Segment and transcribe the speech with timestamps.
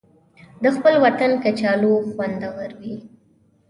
[0.63, 2.95] د خپل وطن کچالو خوندور وي